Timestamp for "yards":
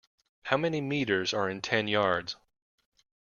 1.87-2.35